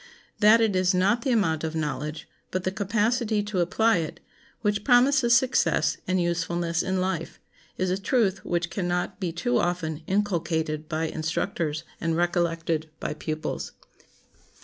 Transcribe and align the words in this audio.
That 0.39 0.61
it 0.61 0.75
is 0.75 0.95
not 0.95 1.21
the 1.21 1.29
amount 1.29 1.63
of 1.63 1.75
knowledge, 1.75 2.27
but 2.49 2.63
the 2.63 2.71
capacity 2.71 3.43
to 3.43 3.59
apply 3.59 3.97
it, 3.97 4.19
which 4.61 4.83
promises 4.83 5.35
success 5.35 5.97
and 6.07 6.19
usefulness 6.19 6.81
in 6.81 6.99
life, 6.99 7.39
is 7.77 7.91
a 7.91 8.01
truth 8.01 8.43
which 8.43 8.71
can 8.71 8.87
not 8.87 9.19
be 9.19 9.31
too 9.31 9.59
often 9.59 10.01
inculcated 10.07 10.89
by 10.89 11.03
instructors 11.07 11.83
and 12.01 12.17
recollected 12.17 12.89
by 12.99 13.13
pupils. 13.13 13.73